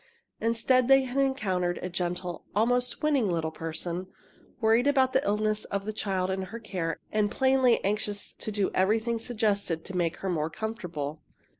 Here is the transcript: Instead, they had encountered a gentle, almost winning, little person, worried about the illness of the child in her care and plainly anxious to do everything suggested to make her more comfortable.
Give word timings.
Instead, 0.39 0.87
they 0.87 1.03
had 1.03 1.19
encountered 1.23 1.77
a 1.83 1.87
gentle, 1.87 2.43
almost 2.55 3.03
winning, 3.03 3.29
little 3.29 3.51
person, 3.51 4.07
worried 4.59 4.87
about 4.87 5.13
the 5.13 5.23
illness 5.23 5.63
of 5.65 5.85
the 5.85 5.93
child 5.93 6.31
in 6.31 6.41
her 6.41 6.57
care 6.57 6.97
and 7.11 7.29
plainly 7.29 7.79
anxious 7.85 8.33
to 8.33 8.51
do 8.51 8.71
everything 8.73 9.19
suggested 9.19 9.85
to 9.85 9.95
make 9.95 10.17
her 10.17 10.29
more 10.31 10.49
comfortable. 10.49 11.21